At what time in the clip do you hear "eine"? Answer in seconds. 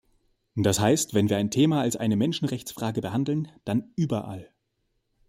1.95-2.15